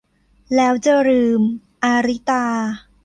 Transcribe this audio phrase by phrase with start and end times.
[0.55, 1.41] แล้วจะลืม-
[1.83, 2.43] อาริตา